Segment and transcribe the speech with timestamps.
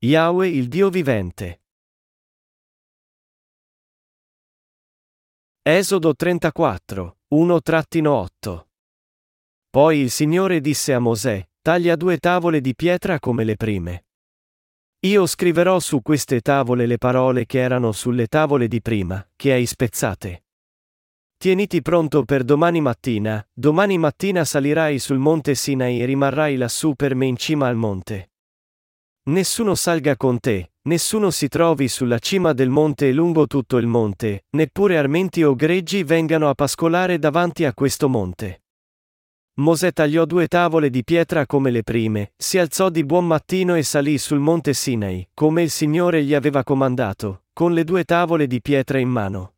[0.00, 1.62] Yahweh il Dio vivente.
[5.60, 8.64] Esodo 34, 1-8
[9.68, 14.06] Poi il Signore disse a Mosè, taglia due tavole di pietra come le prime.
[15.00, 19.66] Io scriverò su queste tavole le parole che erano sulle tavole di prima, che hai
[19.66, 20.44] spezzate.
[21.36, 27.16] Tieniti pronto per domani mattina, domani mattina salirai sul monte Sinai e rimarrai lassù per
[27.16, 28.30] me in cima al monte.
[29.28, 33.86] Nessuno salga con te, nessuno si trovi sulla cima del monte e lungo tutto il
[33.86, 38.62] monte, neppure armenti o greggi vengano a pascolare davanti a questo monte.
[39.58, 43.82] Mosè tagliò due tavole di pietra come le prime, si alzò di buon mattino e
[43.82, 48.62] salì sul monte Sinai, come il Signore gli aveva comandato, con le due tavole di
[48.62, 49.56] pietra in mano.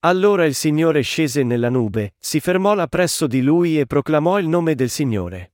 [0.00, 4.48] Allora il Signore scese nella nube, si fermò là presso di lui e proclamò il
[4.48, 5.52] nome del Signore.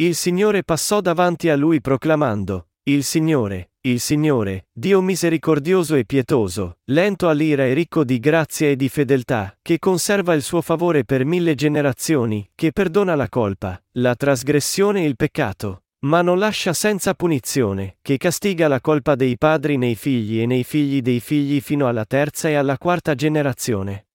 [0.00, 6.78] Il Signore passò davanti a lui proclamando, Il Signore, il Signore, Dio misericordioso e pietoso,
[6.84, 11.24] lento all'ira e ricco di grazia e di fedeltà, che conserva il suo favore per
[11.24, 17.14] mille generazioni, che perdona la colpa, la trasgressione e il peccato, ma non lascia senza
[17.14, 21.88] punizione, che castiga la colpa dei padri nei figli e nei figli dei figli fino
[21.88, 24.06] alla terza e alla quarta generazione.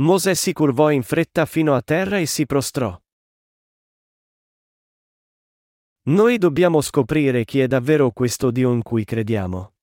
[0.00, 3.01] Mosè si curvò in fretta fino a terra e si prostrò.
[6.04, 9.74] Noi dobbiamo scoprire chi è davvero questo Dio in cui crediamo.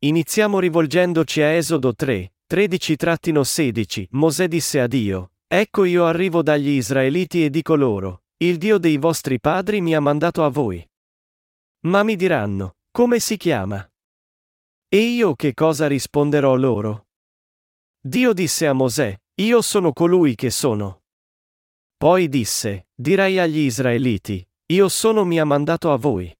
[0.00, 4.08] Iniziamo rivolgendoci a Esodo 3, 13-16.
[4.10, 8.98] Mosè disse a Dio: Ecco io arrivo dagli Israeliti e dico loro: il Dio dei
[8.98, 10.86] vostri padri mi ha mandato a voi.
[11.86, 13.82] Ma mi diranno, come si chiama?
[14.88, 17.06] E io che cosa risponderò loro?
[17.98, 21.04] Dio disse a Mosè, io sono colui che sono.
[21.96, 26.34] Poi disse, dirai agli Israeliti, io sono mi ha mandato a voi.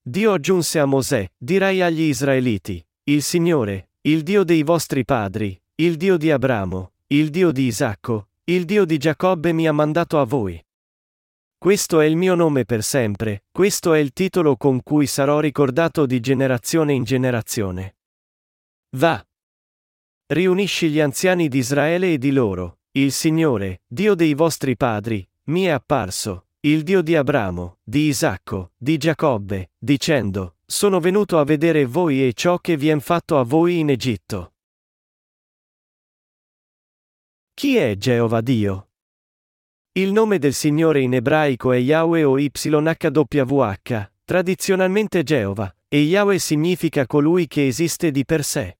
[0.00, 5.96] Dio aggiunse a Mosè, dirai agli Israeliti, il Signore, il Dio dei vostri padri, il
[5.96, 10.24] Dio di Abramo, il Dio di Isacco, il Dio di Giacobbe mi ha mandato a
[10.24, 10.64] voi.
[11.58, 16.06] Questo è il mio nome per sempre, questo è il titolo con cui sarò ricordato
[16.06, 17.96] di generazione in generazione.
[18.96, 19.22] Va.
[20.28, 25.64] Riunisci gli anziani di Israele e di loro, il Signore, Dio dei vostri padri, mi
[25.64, 31.84] è apparso, il Dio di Abramo, di Isacco, di Giacobbe, dicendo, sono venuto a vedere
[31.84, 34.54] voi e ciò che vien fatto a voi in Egitto.
[37.54, 38.88] Chi è Geova Dio?
[39.92, 47.06] Il nome del Signore in ebraico è Yahweh o YHWH, tradizionalmente Geova, e Yahweh significa
[47.06, 48.78] colui che esiste di per sé.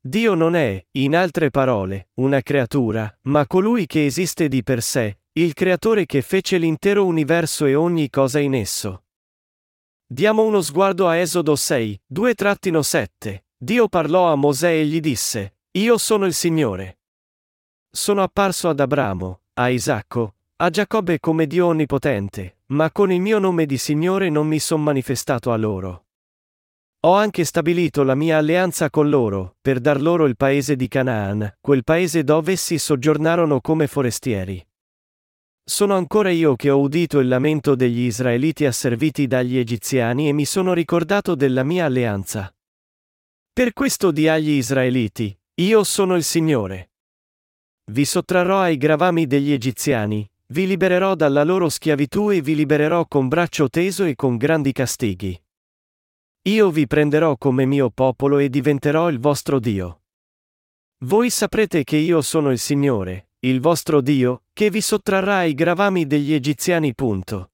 [0.00, 5.18] Dio non è, in altre parole, una creatura, ma colui che esiste di per sé,
[5.38, 9.02] il creatore che fece l'intero universo e ogni cosa in esso.
[10.06, 13.42] Diamo uno sguardo a Esodo 6, 2-7.
[13.54, 17.00] Dio parlò a Mosè e gli disse, Io sono il Signore.
[17.90, 23.38] Sono apparso ad Abramo, a Isacco, a Giacobbe come Dio onnipotente, ma con il mio
[23.38, 26.06] nome di Signore non mi son manifestato a loro.
[27.00, 31.58] Ho anche stabilito la mia alleanza con loro, per dar loro il paese di Canaan,
[31.60, 34.66] quel paese dove essi soggiornarono come forestieri.
[35.68, 40.44] Sono ancora io che ho udito il lamento degli israeliti asserviti dagli egiziani e mi
[40.44, 42.54] sono ricordato della mia alleanza.
[43.52, 46.92] Per questo di agli israeliti, io sono il Signore.
[47.90, 53.26] Vi sottrarrò ai gravami degli egiziani, vi libererò dalla loro schiavitù e vi libererò con
[53.26, 55.42] braccio teso e con grandi castighi.
[56.42, 60.02] Io vi prenderò come mio popolo e diventerò il vostro Dio.
[60.98, 66.06] Voi saprete che io sono il Signore, il vostro Dio, che vi sottrarrà ai gravami
[66.06, 66.94] degli egiziani.
[66.94, 67.50] Punto.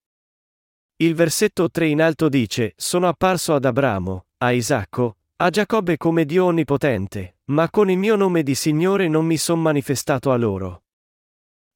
[0.99, 6.25] Il versetto 3 in alto dice: Sono apparso ad Abramo, a Isacco, a Giacobbe come
[6.25, 10.85] Dio onnipotente, ma con il mio nome di Signore non mi son manifestato a loro.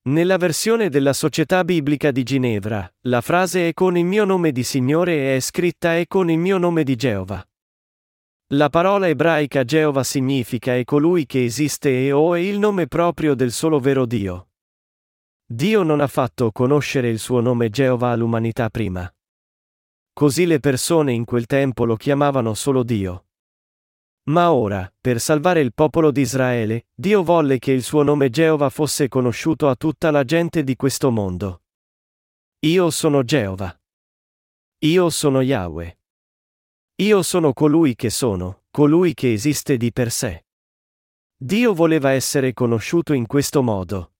[0.03, 4.62] Nella versione della Società Biblica di Ginevra, la frase è con il mio nome di
[4.62, 7.45] Signore è scritta è con il mio nome di Geova.
[8.51, 13.34] La parola ebraica Geova significa è colui che esiste e o è il nome proprio
[13.34, 14.46] del solo vero Dio.
[15.48, 19.09] Dio non ha fatto conoscere il suo nome Geova all'umanità prima.
[20.13, 23.27] Così le persone in quel tempo lo chiamavano solo Dio.
[24.25, 28.71] Ma ora, per salvare il popolo di Israele, Dio volle che il suo nome Geova
[28.71, 31.63] fosse conosciuto a tutta la gente di questo mondo.
[32.66, 33.72] Io sono Geova.
[34.78, 35.99] Io sono Yahweh.
[37.03, 40.47] Io sono colui che sono, colui che esiste di per sé.
[41.37, 44.16] Dio voleva essere conosciuto in questo modo.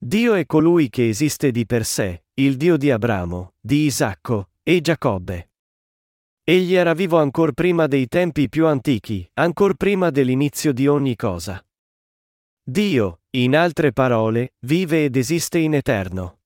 [0.00, 4.80] Dio è colui che esiste di per sé, il Dio di Abramo, di Isacco e
[4.80, 5.50] Giacobbe.
[6.44, 11.60] Egli era vivo ancor prima dei tempi più antichi, ancor prima dell'inizio di ogni cosa.
[12.62, 16.42] Dio, in altre parole, vive ed esiste in eterno.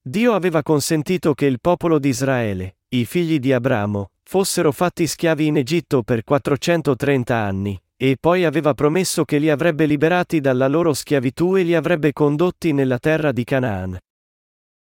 [0.00, 5.46] Dio aveva consentito che il popolo di Israele, i figli di Abramo, fossero fatti schiavi
[5.46, 10.92] in Egitto per 430 anni, e poi aveva promesso che li avrebbe liberati dalla loro
[10.92, 13.96] schiavitù e li avrebbe condotti nella terra di Canaan.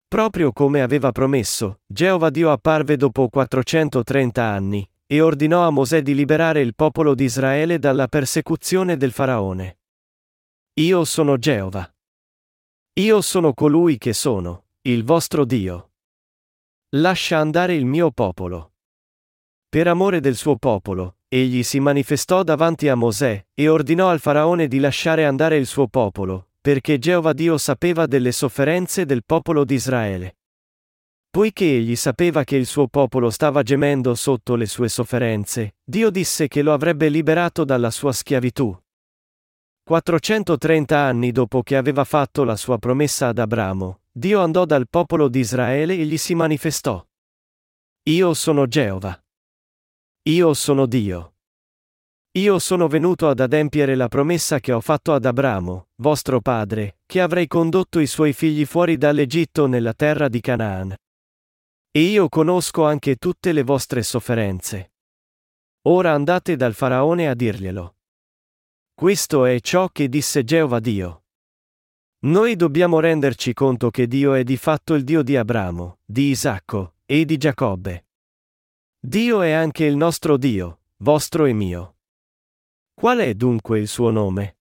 [0.08, 6.14] Proprio come aveva promesso, Geova Dio apparve dopo 430 anni, e ordinò a Mosè di
[6.14, 9.80] liberare il popolo di Israele dalla persecuzione del faraone.
[10.74, 11.92] Io sono Geova.
[13.00, 15.94] Io sono colui che sono, il vostro Dio.
[16.90, 18.74] Lascia andare il mio popolo.
[19.68, 24.68] Per amore del suo popolo, egli si manifestò davanti a Mosè, e ordinò al faraone
[24.68, 29.76] di lasciare andare il suo popolo, perché Geova Dio sapeva delle sofferenze del popolo di
[29.76, 30.38] Israele.
[31.30, 36.48] Poiché egli sapeva che il suo popolo stava gemendo sotto le sue sofferenze, Dio disse
[36.48, 38.76] che lo avrebbe liberato dalla sua schiavitù.
[39.84, 45.28] 430 anni dopo che aveva fatto la sua promessa ad Abramo, Dio andò dal popolo
[45.28, 47.06] di Israele e gli si manifestò.
[48.10, 49.22] Io sono Geova.
[50.28, 51.36] Io sono Dio.
[52.32, 57.22] Io sono venuto ad adempiere la promessa che ho fatto ad Abramo, vostro padre, che
[57.22, 60.94] avrei condotto i suoi figli fuori dall'Egitto nella terra di Canaan.
[61.92, 64.92] E io conosco anche tutte le vostre sofferenze.
[65.84, 67.96] Ora andate dal faraone a dirglielo.
[68.94, 71.24] Questo è ciò che disse Geova Dio.
[72.26, 76.96] Noi dobbiamo renderci conto che Dio è di fatto il Dio di Abramo, di Isacco
[77.06, 78.07] e di Giacobbe.
[79.00, 81.98] Dio è anche il nostro Dio, vostro e mio.
[82.96, 84.58] Qual è dunque il suo nome?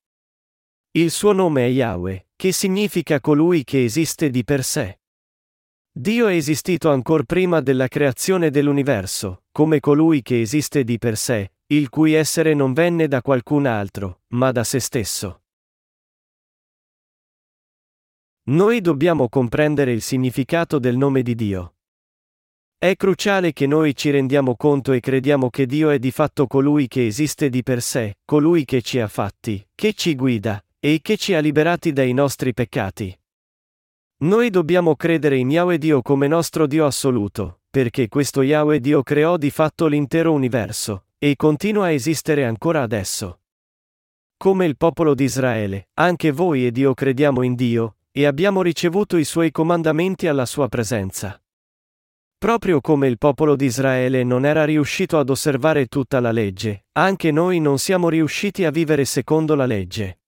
[0.91, 5.01] Il suo nome è Yahweh, che significa colui che esiste di per sé.
[5.91, 11.53] Dio è esistito ancor prima della creazione dell'universo, come colui che esiste di per sé,
[11.69, 15.45] il cui essere non venne da qualcun altro, ma da se stesso.
[18.49, 21.76] Noi dobbiamo comprendere il significato del nome di Dio.
[22.79, 26.89] È cruciale che noi ci rendiamo conto e crediamo che Dio è di fatto colui
[26.89, 31.17] che esiste di per sé, colui che ci ha fatti, che ci guida, e che
[31.17, 33.19] ci ha liberati dai nostri peccati.
[34.19, 39.39] Noi dobbiamo credere in Yahweh Dio come nostro Dio assoluto, perché questo Yahweh Dio creò
[39.39, 43.41] di fatto l'intero universo, e continua a esistere ancora adesso.
[44.37, 49.17] Come il popolo di Israele, anche voi ed io crediamo in Dio, e abbiamo ricevuto
[49.17, 51.41] i suoi comandamenti alla sua presenza.
[52.47, 57.33] Proprio come il popolo di Israele non era riuscito ad osservare tutta la legge, anche
[57.33, 60.21] noi non siamo riusciti a vivere secondo la legge.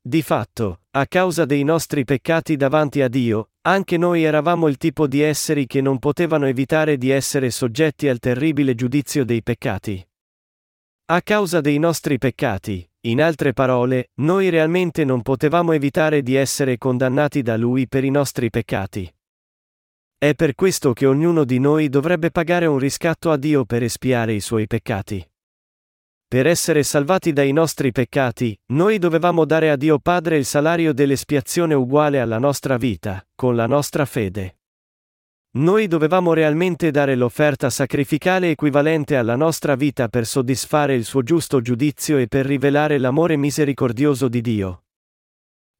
[0.00, 5.08] Di fatto, a causa dei nostri peccati davanti a Dio, anche noi eravamo il tipo
[5.08, 10.06] di esseri che non potevano evitare di essere soggetti al terribile giudizio dei peccati.
[11.06, 16.78] A causa dei nostri peccati, in altre parole, noi realmente non potevamo evitare di essere
[16.78, 19.12] condannati da Lui per i nostri peccati.
[20.16, 24.32] È per questo che ognuno di noi dovrebbe pagare un riscatto a Dio per espiare
[24.32, 25.26] i suoi peccati.
[26.26, 31.74] Per essere salvati dai nostri peccati, noi dovevamo dare a Dio Padre il salario dell'espiazione
[31.74, 34.56] uguale alla nostra vita, con la nostra fede.
[35.56, 41.60] Noi dovevamo realmente dare l'offerta sacrificale equivalente alla nostra vita per soddisfare il suo giusto
[41.60, 44.83] giudizio e per rivelare l'amore misericordioso di Dio.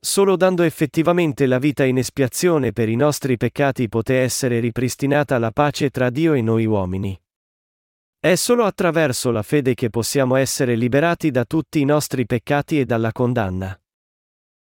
[0.05, 5.51] Solo dando effettivamente la vita in espiazione per i nostri peccati poté essere ripristinata la
[5.51, 7.19] pace tra Dio e noi uomini.
[8.21, 12.85] È solo attraverso la fede che possiamo essere liberati da tutti i nostri peccati e
[12.85, 13.81] dalla condanna.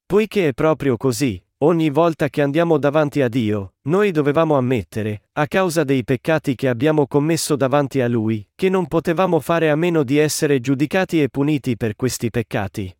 [0.06, 5.47] Poiché è proprio così, Ogni volta che andiamo davanti a Dio, noi dovevamo ammettere, a
[5.49, 10.04] causa dei peccati che abbiamo commesso davanti a Lui, che non potevamo fare a meno
[10.04, 12.95] di essere giudicati e puniti per questi peccati.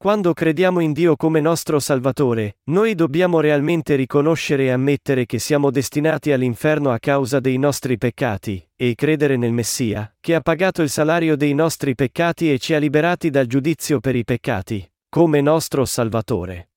[0.00, 5.72] Quando crediamo in Dio come nostro Salvatore, noi dobbiamo realmente riconoscere e ammettere che siamo
[5.72, 10.88] destinati all'inferno a causa dei nostri peccati, e credere nel Messia, che ha pagato il
[10.88, 15.84] salario dei nostri peccati e ci ha liberati dal giudizio per i peccati, come nostro
[15.84, 16.70] Salvatore.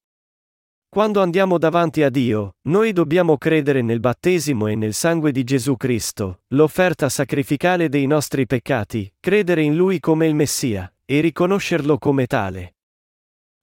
[0.89, 5.77] Quando andiamo davanti a Dio, noi dobbiamo credere nel battesimo e nel sangue di Gesù
[5.77, 12.25] Cristo, l'offerta sacrificale dei nostri peccati, credere in Lui come il Messia, e riconoscerlo come
[12.25, 12.77] tale.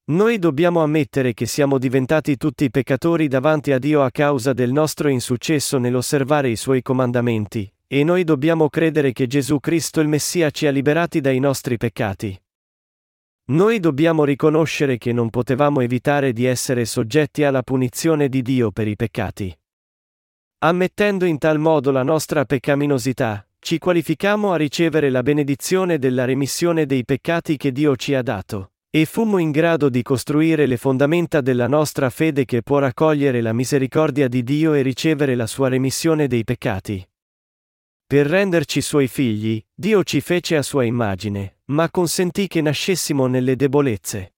[0.09, 5.09] Noi dobbiamo ammettere che siamo diventati tutti peccatori davanti a Dio a causa del nostro
[5.09, 10.67] insuccesso nell'osservare i Suoi comandamenti, e noi dobbiamo credere che Gesù Cristo il Messia ci
[10.67, 12.41] ha liberati dai nostri peccati.
[13.51, 18.89] Noi dobbiamo riconoscere che non potevamo evitare di essere soggetti alla punizione di Dio per
[18.89, 19.55] i peccati.
[20.61, 26.87] Ammettendo in tal modo la nostra peccaminosità, ci qualificammo a ricevere la benedizione della remissione
[26.87, 28.71] dei peccati che Dio ci ha dato.
[28.91, 33.53] E fummo in grado di costruire le fondamenta della nostra fede che può raccogliere la
[33.53, 37.07] misericordia di Dio e ricevere la sua remissione dei peccati.
[38.07, 43.57] Per renderci suoi figli, Dio ci fece a sua immagine, ma consentì che nascessimo nelle
[43.57, 44.37] debolezze.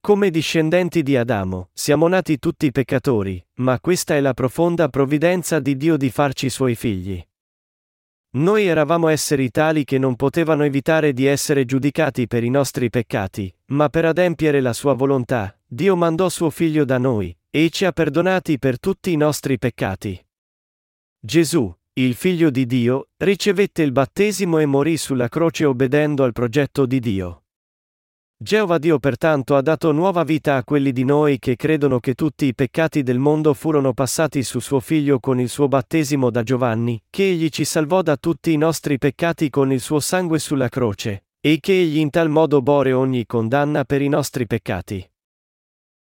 [0.00, 5.76] Come discendenti di Adamo, siamo nati tutti peccatori, ma questa è la profonda provvidenza di
[5.76, 7.24] Dio di farci suoi figli.
[8.34, 13.54] Noi eravamo esseri tali che non potevano evitare di essere giudicati per i nostri peccati,
[13.66, 17.92] ma per adempiere la sua volontà, Dio mandò suo figlio da noi, e ci ha
[17.92, 20.18] perdonati per tutti i nostri peccati.
[21.20, 26.86] Gesù, il figlio di Dio, ricevette il battesimo e morì sulla croce obbedendo al progetto
[26.86, 27.41] di Dio.
[28.42, 32.46] Geova Dio pertanto ha dato nuova vita a quelli di noi che credono che tutti
[32.46, 37.00] i peccati del mondo furono passati su suo figlio con il suo battesimo da Giovanni,
[37.08, 41.26] che egli ci salvò da tutti i nostri peccati con il suo sangue sulla croce,
[41.40, 45.08] e che egli in tal modo bore ogni condanna per i nostri peccati.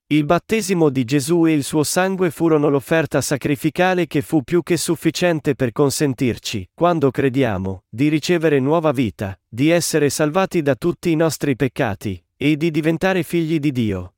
[0.09, 4.77] Il battesimo di Gesù e il suo sangue furono l'offerta sacrificale che fu più che
[4.77, 11.17] sufficiente per consentirci, quando crediamo, di ricevere nuova vita, di essere salvati da tutti i
[11.17, 14.17] nostri peccati, e di diventare figli di Dio.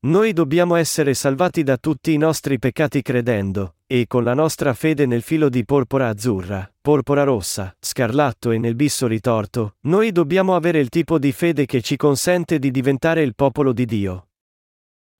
[0.00, 5.06] Noi dobbiamo essere salvati da tutti i nostri peccati credendo, e con la nostra fede
[5.06, 10.78] nel filo di porpora azzurra, porpora rossa, scarlatto e nel bisso ritorto, noi dobbiamo avere
[10.78, 14.28] il tipo di fede che ci consente di diventare il popolo di Dio.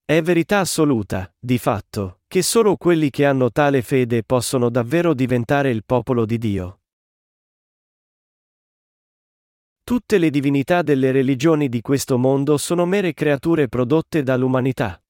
[0.05, 5.71] È verità assoluta, di fatto, che solo quelli che hanno tale fede possono davvero diventare
[5.71, 6.82] il popolo di Dio.
[9.85, 15.03] Tutte le divinità delle religioni di questo mondo sono mere creature prodotte dall'umanità.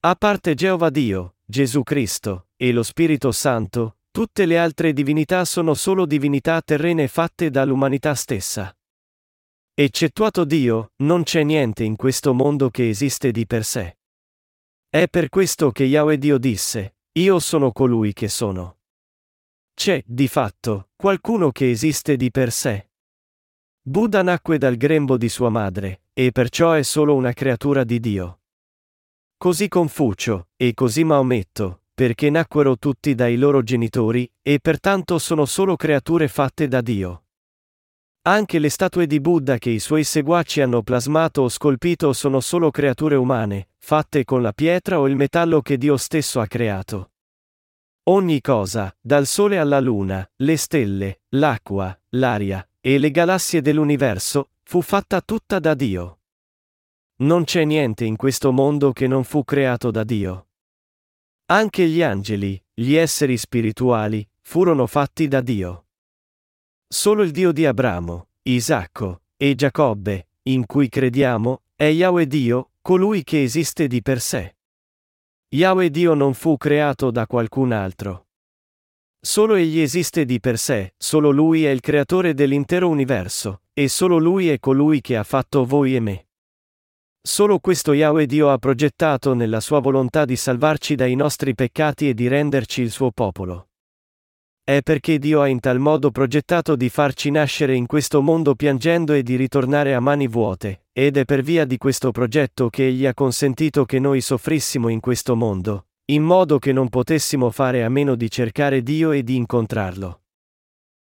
[0.00, 5.74] A parte Geova Dio, Gesù Cristo, e lo Spirito Santo, tutte le altre divinità sono
[5.74, 8.76] solo divinità terrene fatte dall'umanità stessa.
[9.74, 13.98] Eccettuato Dio, non c'è niente in questo mondo che esiste di per sé.
[14.88, 18.78] È per questo che Yahweh Dio disse, Io sono colui che sono.
[19.72, 22.90] C'è, di fatto, qualcuno che esiste di per sé.
[23.88, 28.40] Buddha nacque dal grembo di sua madre, e perciò è solo una creatura di Dio.
[29.38, 35.74] Così Confucio, e così Maometto, perché nacquero tutti dai loro genitori, e pertanto sono solo
[35.76, 37.24] creature fatte da Dio.
[38.26, 42.70] Anche le statue di Buddha che i suoi seguaci hanno plasmato o scolpito sono solo
[42.70, 47.12] creature umane, fatte con la pietra o il metallo che Dio stesso ha creato.
[48.08, 54.82] Ogni cosa, dal Sole alla Luna, le stelle, l'acqua, l'aria, e le galassie dell'universo, fu
[54.82, 56.20] fatta tutta da Dio.
[57.20, 60.48] Non c'è niente in questo mondo che non fu creato da Dio.
[61.46, 65.86] Anche gli angeli, gli esseri spirituali, furono fatti da Dio.
[66.86, 73.24] Solo il Dio di Abramo, Isacco e Giacobbe, in cui crediamo, è Yahweh Dio, colui
[73.24, 74.56] che esiste di per sé.
[75.48, 78.27] Yahweh Dio non fu creato da qualcun altro.
[79.20, 84.18] Solo egli esiste di per sé, solo lui è il creatore dell'intero universo, e solo
[84.18, 86.26] lui è colui che ha fatto voi e me.
[87.20, 92.14] Solo questo Yahweh Dio ha progettato nella sua volontà di salvarci dai nostri peccati e
[92.14, 93.70] di renderci il suo popolo.
[94.62, 99.14] È perché Dio ha in tal modo progettato di farci nascere in questo mondo piangendo
[99.14, 103.04] e di ritornare a mani vuote, ed è per via di questo progetto che Egli
[103.04, 107.90] ha consentito che noi soffrissimo in questo mondo, in modo che non potessimo fare a
[107.90, 110.22] meno di cercare Dio e di incontrarlo.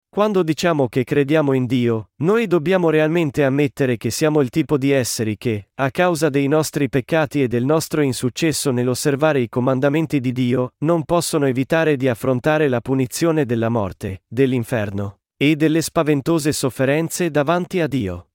[0.07, 4.91] Quando diciamo che crediamo in Dio, noi dobbiamo realmente ammettere che siamo il tipo di
[4.91, 10.31] esseri che, a causa dei nostri peccati e del nostro insuccesso nell'osservare i comandamenti di
[10.31, 17.31] Dio, non possono evitare di affrontare la punizione della morte, dell'inferno, e delle spaventose sofferenze
[17.31, 18.27] davanti a Dio.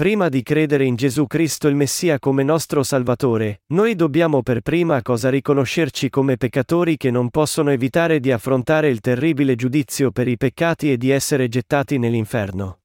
[0.00, 5.02] Prima di credere in Gesù Cristo il Messia come nostro Salvatore, noi dobbiamo per prima
[5.02, 10.38] cosa riconoscerci come peccatori che non possono evitare di affrontare il terribile giudizio per i
[10.38, 12.80] peccati e di essere gettati nell'inferno.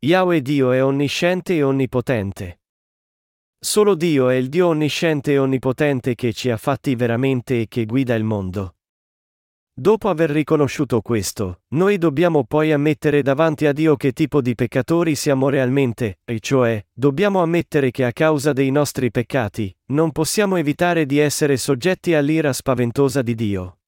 [0.00, 2.62] Yahweh Dio è onnisciente e onnipotente.
[3.56, 7.84] Solo Dio è il Dio onnisciente e onnipotente che ci ha fatti veramente e che
[7.84, 8.77] guida il mondo.
[9.80, 15.14] Dopo aver riconosciuto questo, noi dobbiamo poi ammettere davanti a Dio che tipo di peccatori
[15.14, 21.06] siamo realmente, e cioè, dobbiamo ammettere che a causa dei nostri peccati, non possiamo evitare
[21.06, 23.78] di essere soggetti all'ira spaventosa di Dio.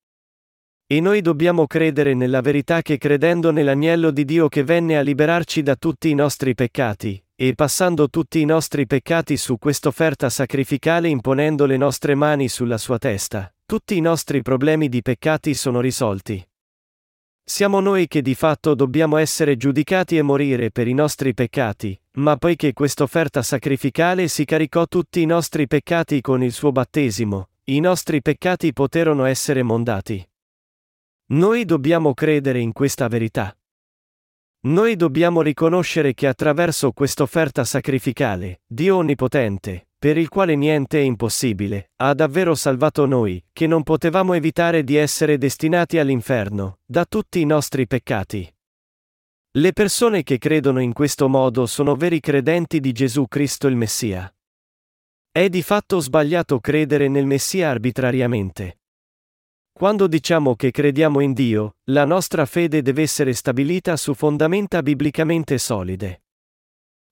[0.86, 5.60] E noi dobbiamo credere nella verità che credendo nell'agnello di Dio che venne a liberarci
[5.60, 11.66] da tutti i nostri peccati, e passando tutti i nostri peccati su quest'offerta sacrificale imponendo
[11.66, 16.44] le nostre mani sulla sua testa, tutti i nostri problemi di peccati sono risolti.
[17.44, 22.36] Siamo noi che di fatto dobbiamo essere giudicati e morire per i nostri peccati, ma
[22.36, 28.20] poiché quest'offerta sacrificale si caricò tutti i nostri peccati con il suo battesimo, i nostri
[28.20, 30.28] peccati poterono essere mondati.
[31.26, 33.56] Noi dobbiamo credere in questa verità.
[34.62, 41.90] Noi dobbiamo riconoscere che attraverso quest'offerta sacrificale, Dio Onnipotente, per il quale niente è impossibile,
[41.96, 47.44] ha davvero salvato noi, che non potevamo evitare di essere destinati all'inferno, da tutti i
[47.44, 48.50] nostri peccati.
[49.58, 54.34] Le persone che credono in questo modo sono veri credenti di Gesù Cristo il Messia.
[55.30, 58.78] È di fatto sbagliato credere nel Messia arbitrariamente.
[59.70, 65.58] Quando diciamo che crediamo in Dio, la nostra fede deve essere stabilita su fondamenta biblicamente
[65.58, 66.22] solide.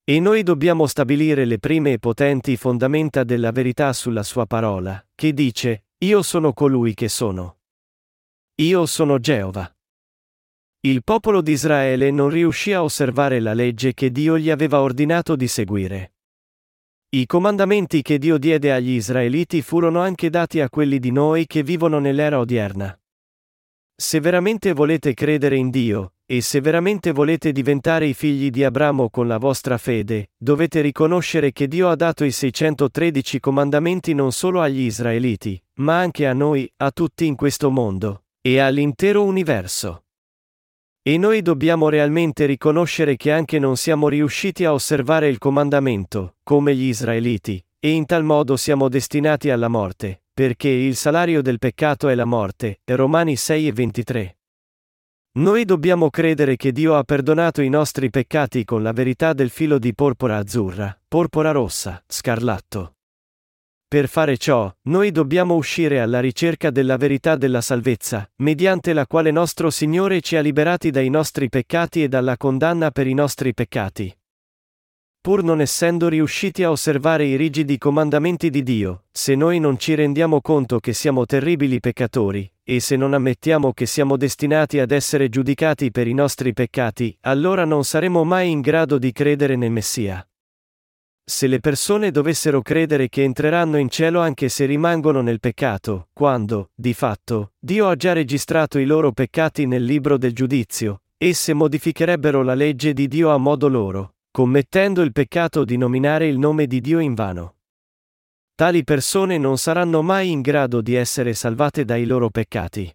[0.09, 5.35] E noi dobbiamo stabilire le prime e potenti fondamenta della verità sulla sua parola, che
[5.35, 7.59] dice, Io sono colui che sono.
[8.62, 9.71] Io sono Geova.
[10.81, 15.37] Il popolo di Israele non riuscì a osservare la legge che Dio gli aveva ordinato
[15.37, 16.15] di seguire.
[17.11, 21.62] I comandamenti che Dio diede agli israeliti furono anche dati a quelli di noi che
[21.62, 22.99] vivono nell'era odierna.
[23.95, 29.09] Se veramente volete credere in Dio, e se veramente volete diventare i figli di Abramo
[29.09, 34.61] con la vostra fede, dovete riconoscere che Dio ha dato i 613 comandamenti non solo
[34.61, 40.05] agli israeliti, ma anche a noi, a tutti in questo mondo, e all'intero universo.
[41.01, 46.77] E noi dobbiamo realmente riconoscere che anche non siamo riusciti a osservare il comandamento, come
[46.77, 52.09] gli israeliti, e in tal modo siamo destinati alla morte, perché il salario del peccato
[52.09, 54.38] è la morte, Romani 6 e 23.
[55.38, 59.78] Noi dobbiamo credere che Dio ha perdonato i nostri peccati con la verità del filo
[59.78, 62.97] di porpora azzurra, porpora rossa, scarlatto.
[63.87, 69.31] Per fare ciò, noi dobbiamo uscire alla ricerca della verità della salvezza, mediante la quale
[69.31, 74.12] nostro Signore ci ha liberati dai nostri peccati e dalla condanna per i nostri peccati.
[75.20, 79.94] Pur non essendo riusciti a osservare i rigidi comandamenti di Dio, se noi non ci
[79.94, 85.31] rendiamo conto che siamo terribili peccatori, e se non ammettiamo che siamo destinati ad essere
[85.31, 90.22] giudicati per i nostri peccati, allora non saremo mai in grado di credere nel Messia.
[91.24, 96.72] Se le persone dovessero credere che entreranno in cielo anche se rimangono nel peccato, quando,
[96.74, 102.42] di fatto, Dio ha già registrato i loro peccati nel libro del giudizio, esse modificherebbero
[102.42, 106.83] la legge di Dio a modo loro, commettendo il peccato di nominare il nome di
[106.83, 107.54] Dio in vano.
[108.59, 112.92] Tali persone non saranno mai in grado di essere salvate dai loro peccati.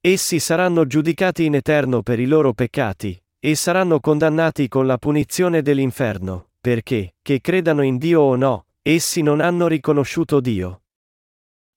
[0.00, 5.60] Essi saranno giudicati in eterno per i loro peccati, e saranno condannati con la punizione
[5.60, 10.84] dell'inferno, perché, che credano in Dio o no, essi non hanno riconosciuto Dio.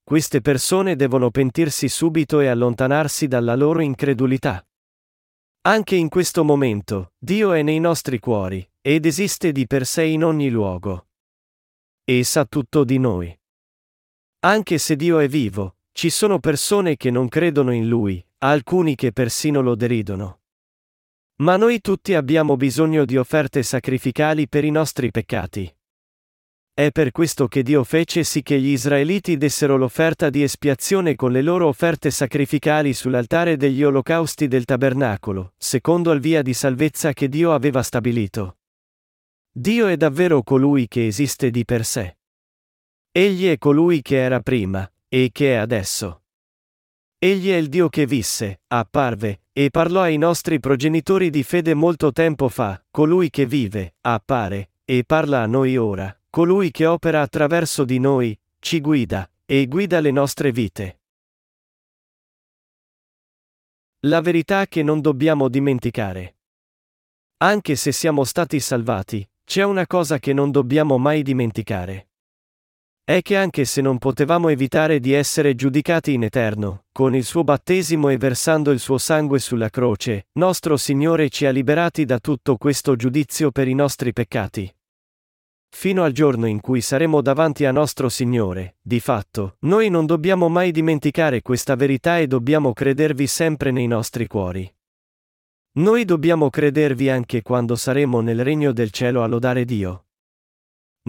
[0.02, 4.66] Queste persone devono pentirsi subito e allontanarsi dalla loro incredulità.
[5.64, 10.24] Anche in questo momento, Dio è nei nostri cuori, ed esiste di per sé in
[10.24, 11.07] ogni luogo
[12.10, 13.38] e sa tutto di noi.
[14.46, 19.12] Anche se Dio è vivo, ci sono persone che non credono in Lui, alcuni che
[19.12, 20.40] persino lo deridono.
[21.42, 25.70] Ma noi tutti abbiamo bisogno di offerte sacrificali per i nostri peccati.
[26.74, 31.34] È per questo che Dio fece sì che gli israeliti dessero l'offerta di espiazione con
[31.34, 37.28] le loro offerte sacrificali sull'altare degli olocausti del tabernacolo, secondo il via di salvezza che
[37.28, 38.57] Dio aveva stabilito.
[39.60, 42.20] Dio è davvero colui che esiste di per sé.
[43.12, 46.26] Egli è colui che era prima, e che è adesso.
[47.18, 52.12] Egli è il Dio che visse, apparve, e parlò ai nostri progenitori di fede molto
[52.12, 57.84] tempo fa, colui che vive, appare, e parla a noi ora, colui che opera attraverso
[57.84, 61.00] di noi, ci guida, e guida le nostre vite.
[64.02, 66.36] La verità che non dobbiamo dimenticare.
[67.38, 72.10] Anche se siamo stati salvati, c'è una cosa che non dobbiamo mai dimenticare.
[73.02, 77.46] È che anche se non potevamo evitare di essere giudicati in eterno, con il suo
[77.46, 82.58] battesimo e versando il suo sangue sulla croce, nostro Signore ci ha liberati da tutto
[82.58, 84.70] questo giudizio per i nostri peccati.
[85.70, 90.50] Fino al giorno in cui saremo davanti a nostro Signore, di fatto, noi non dobbiamo
[90.50, 94.70] mai dimenticare questa verità e dobbiamo credervi sempre nei nostri cuori.
[95.78, 100.06] Noi dobbiamo credervi anche quando saremo nel regno del cielo a lodare Dio.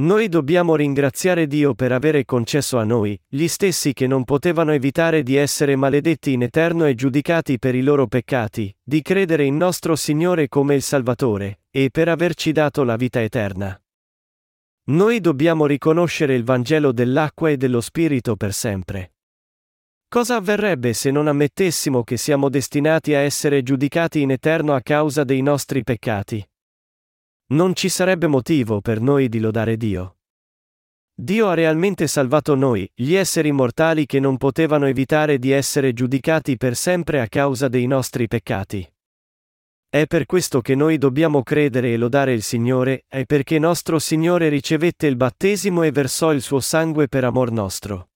[0.01, 5.23] Noi dobbiamo ringraziare Dio per avere concesso a noi, gli stessi che non potevano evitare
[5.23, 9.97] di essere maledetti in eterno e giudicati per i loro peccati, di credere in nostro
[9.97, 13.81] Signore come il Salvatore, e per averci dato la vita eterna.
[14.89, 19.13] Noi dobbiamo riconoscere il Vangelo dell'acqua e dello Spirito per sempre.
[20.11, 25.23] Cosa avverrebbe se non ammettessimo che siamo destinati a essere giudicati in eterno a causa
[25.23, 26.43] dei nostri peccati?
[27.49, 30.17] Non ci sarebbe motivo per noi di lodare Dio.
[31.13, 36.57] Dio ha realmente salvato noi, gli esseri mortali che non potevano evitare di essere giudicati
[36.57, 38.91] per sempre a causa dei nostri peccati.
[39.91, 44.49] È per questo che noi dobbiamo credere e lodare il Signore, è perché nostro Signore
[44.49, 48.09] ricevette il battesimo e versò il suo sangue per amor nostro.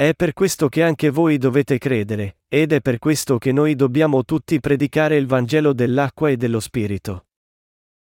[0.00, 4.24] È per questo che anche voi dovete credere, ed è per questo che noi dobbiamo
[4.24, 7.26] tutti predicare il Vangelo dell'acqua e dello Spirito.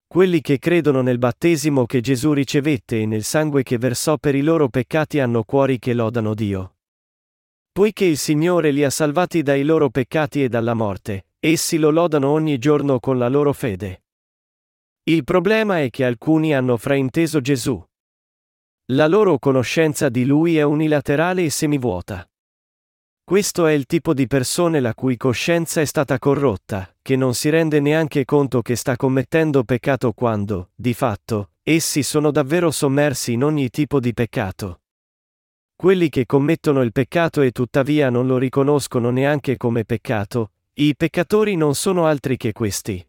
[0.04, 4.40] Quelli che credono nel battesimo che Gesù ricevette e nel sangue che versò per i
[4.40, 6.78] loro peccati hanno cuori che lodano Dio.
[7.70, 12.30] Poiché il Signore li ha salvati dai loro peccati e dalla morte, essi lo lodano
[12.30, 14.02] ogni giorno con la loro fede.
[15.04, 17.80] Il problema è che alcuni hanno frainteso Gesù.
[18.90, 22.24] La loro conoscenza di lui è unilaterale e semivuota.
[23.24, 27.48] Questo è il tipo di persone la cui coscienza è stata corrotta, che non si
[27.48, 33.42] rende neanche conto che sta commettendo peccato quando, di fatto, essi sono davvero sommersi in
[33.42, 34.82] ogni tipo di peccato.
[35.74, 41.56] Quelli che commettono il peccato e tuttavia non lo riconoscono neanche come peccato, i peccatori
[41.56, 43.04] non sono altri che questi.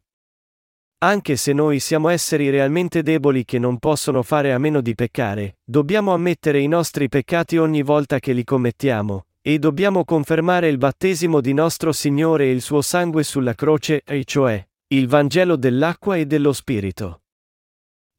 [1.00, 5.60] Anche se noi siamo esseri realmente deboli che non possono fare a meno di peccare,
[5.64, 11.40] dobbiamo ammettere i nostri peccati ogni volta che li commettiamo, e dobbiamo confermare il battesimo
[11.40, 16.26] di nostro Signore e il suo sangue sulla croce, e cioè, il Vangelo dell'acqua e
[16.26, 17.22] dello Spirito.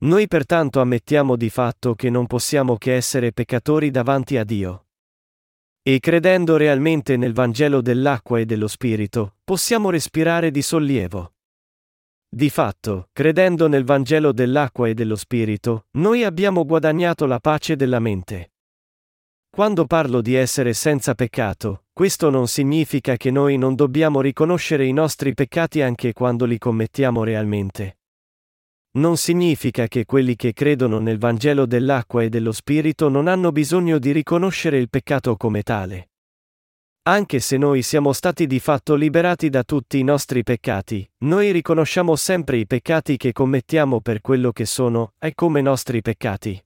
[0.03, 4.87] Noi pertanto ammettiamo di fatto che non possiamo che essere peccatori davanti a Dio.
[5.83, 11.33] E credendo realmente nel Vangelo dell'acqua e dello Spirito, possiamo respirare di sollievo.
[12.31, 18.01] Di fatto, credendo nel Vangelo dell'acqua e dello Spirito, noi abbiamo guadagnato la pace della
[18.01, 18.53] mente.
[19.49, 24.93] Quando parlo di essere senza peccato, questo non significa che noi non dobbiamo riconoscere i
[24.93, 27.99] nostri peccati anche quando li commettiamo realmente.
[28.99, 33.99] Non significa che quelli che credono nel Vangelo dell'acqua e dello Spirito non hanno bisogno
[33.99, 36.11] di riconoscere il peccato come tale.
[37.09, 42.16] Anche se noi siamo stati di fatto liberati da tutti i nostri peccati, noi riconosciamo
[42.16, 46.62] sempre i peccati che commettiamo per quello che sono, e come nostri peccati.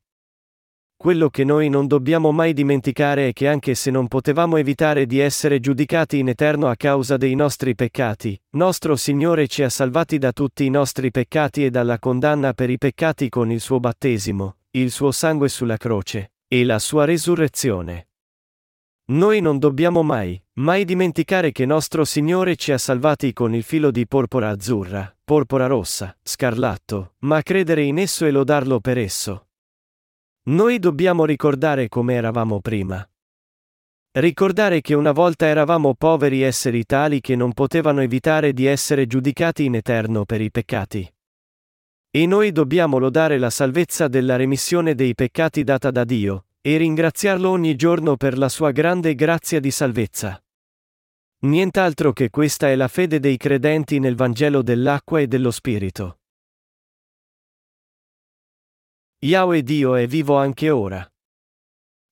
[0.96, 5.20] Quello che noi non dobbiamo mai dimenticare è che anche se non potevamo evitare di
[5.20, 10.32] essere giudicati in eterno a causa dei nostri peccati, nostro Signore ci ha salvati da
[10.32, 14.90] tutti i nostri peccati e dalla condanna per i peccati con il suo battesimo, il
[14.90, 18.08] suo sangue sulla croce, e la sua resurrezione.
[19.12, 23.90] Noi non dobbiamo mai, mai dimenticare che nostro Signore ci ha salvati con il filo
[23.90, 29.48] di porpora azzurra, porpora rossa, scarlatto, ma credere in esso e lodarlo per esso.
[30.44, 33.06] Noi dobbiamo ricordare come eravamo prima.
[34.12, 39.66] Ricordare che una volta eravamo poveri esseri tali che non potevano evitare di essere giudicati
[39.66, 41.14] in eterno per i peccati.
[42.10, 47.50] E noi dobbiamo lodare la salvezza della remissione dei peccati data da Dio, e ringraziarlo
[47.50, 50.40] ogni giorno per la sua grande grazia di salvezza.
[51.40, 56.20] Nient'altro che questa è la fede dei credenti nel Vangelo dell'acqua e dello Spirito.
[59.18, 61.04] Yahweh Dio è vivo anche ora.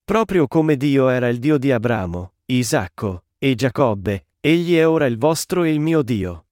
[0.03, 5.17] Proprio come Dio era il Dio di Abramo, Isacco e Giacobbe, egli è ora il
[5.17, 6.47] vostro e il mio Dio.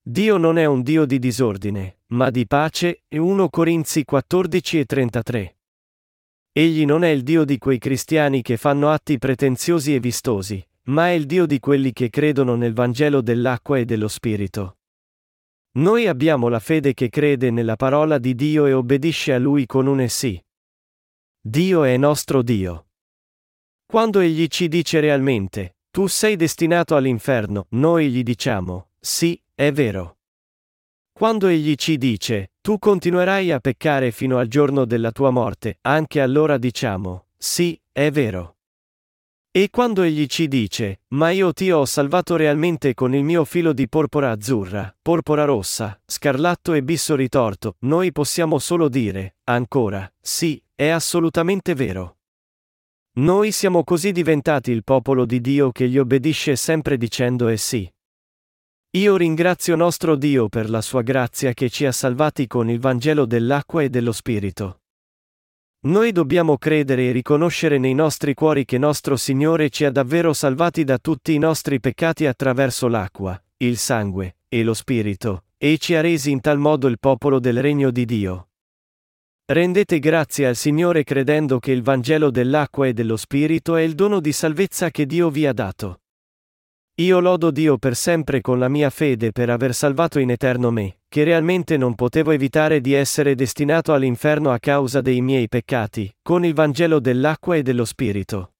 [0.00, 4.84] Dio non è un Dio di disordine, ma di pace, e 1 Corinzi 14 e
[4.84, 5.59] 33.
[6.52, 11.06] Egli non è il Dio di quei cristiani che fanno atti pretenziosi e vistosi, ma
[11.06, 14.78] è il Dio di quelli che credono nel Vangelo dell'acqua e dello Spirito.
[15.72, 19.86] Noi abbiamo la fede che crede nella parola di Dio e obbedisce a Lui con
[19.86, 20.42] un sì.
[21.40, 22.88] Dio è nostro Dio.
[23.86, 30.19] Quando Egli ci dice realmente, tu sei destinato all'inferno, noi gli diciamo, sì, è vero.
[31.20, 36.18] Quando Egli ci dice, tu continuerai a peccare fino al giorno della tua morte, anche
[36.18, 38.56] allora diciamo, sì, è vero.
[39.50, 43.74] E quando egli ci dice, ma io ti ho salvato realmente con il mio filo
[43.74, 50.58] di porpora azzurra, porpora rossa, scarlatto e bisso ritorto, noi possiamo solo dire, ancora, sì,
[50.74, 52.16] è assolutamente vero.
[53.16, 57.92] Noi siamo così diventati il popolo di Dio che gli obbedisce sempre dicendo e sì.
[58.94, 63.24] Io ringrazio nostro Dio per la sua grazia che ci ha salvati con il Vangelo
[63.24, 64.80] dell'acqua e dello Spirito.
[65.82, 70.82] Noi dobbiamo credere e riconoscere nei nostri cuori che nostro Signore ci ha davvero salvati
[70.82, 76.00] da tutti i nostri peccati attraverso l'acqua, il sangue e lo Spirito, e ci ha
[76.00, 78.48] resi in tal modo il popolo del regno di Dio.
[79.44, 84.18] Rendete grazie al Signore credendo che il Vangelo dell'acqua e dello Spirito è il dono
[84.18, 85.99] di salvezza che Dio vi ha dato.
[87.00, 90.98] Io lodo Dio per sempre con la mia fede per aver salvato in eterno me,
[91.08, 96.44] che realmente non potevo evitare di essere destinato all'inferno a causa dei miei peccati, con
[96.44, 98.52] il Vangelo dell'acqua e dello Spirito.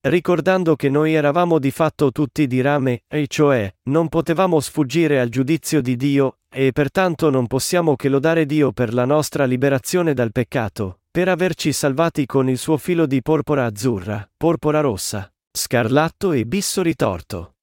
[0.00, 5.28] Ricordando che noi eravamo di fatto tutti di rame, e cioè, non potevamo sfuggire al
[5.28, 10.32] giudizio di Dio, e pertanto non possiamo che lodare Dio per la nostra liberazione dal
[10.32, 16.46] peccato, per averci salvati con il suo filo di porpora azzurra, porpora rossa, scarlatto e
[16.46, 17.54] bisso ritorto.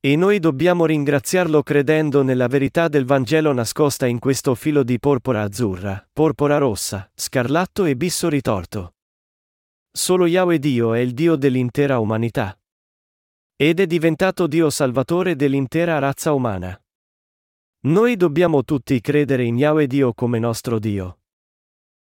[0.00, 5.42] E noi dobbiamo ringraziarlo credendo nella verità del Vangelo nascosta in questo filo di porpora
[5.42, 8.94] azzurra, porpora rossa, scarlatto e bisso ritorto.
[9.88, 12.58] Solo Yahweh Dio è il Dio dell'intera umanità.
[13.54, 16.76] Ed è diventato Dio salvatore dell'intera razza umana.
[17.84, 21.20] Noi dobbiamo tutti credere in Yahweh Dio come nostro Dio,